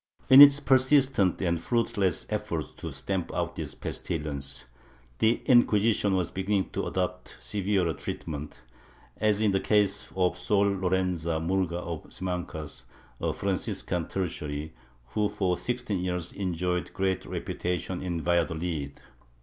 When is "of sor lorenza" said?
10.15-11.39